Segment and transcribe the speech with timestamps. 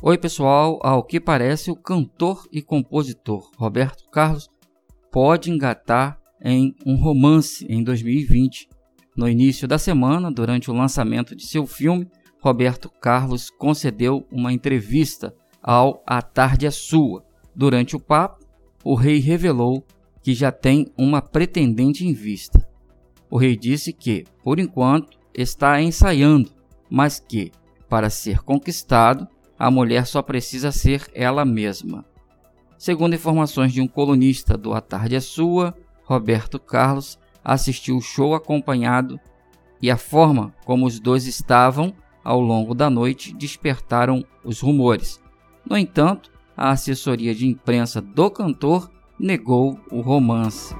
[0.00, 0.78] Oi, pessoal.
[0.80, 4.48] Ao que parece, o cantor e compositor Roberto Carlos
[5.10, 8.68] pode engatar em um romance em 2020.
[9.16, 12.08] No início da semana, durante o lançamento de seu filme,
[12.40, 17.24] Roberto Carlos concedeu uma entrevista ao A Tarde é Sua.
[17.52, 18.46] Durante o papo,
[18.84, 19.84] o rei revelou
[20.22, 22.64] que já tem uma pretendente em vista.
[23.28, 26.52] O rei disse que, por enquanto, está ensaiando,
[26.88, 27.50] mas que,
[27.88, 29.26] para ser conquistado,
[29.58, 32.04] a mulher só precisa ser ela mesma.
[32.76, 38.34] Segundo informações de um colunista do A Tarde é Sua, Roberto Carlos assistiu o show
[38.34, 39.18] acompanhado
[39.82, 45.20] e a forma como os dois estavam ao longo da noite despertaram os rumores.
[45.68, 50.74] No entanto, a assessoria de imprensa do cantor negou o romance.